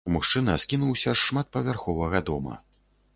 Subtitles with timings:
[0.13, 2.55] Мужчына скінуўся з шматпавярховага дома.